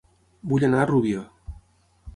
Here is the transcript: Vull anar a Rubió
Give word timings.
Vull 0.53 0.65
anar 0.69 0.81
a 0.85 0.87
Rubió 0.93 1.27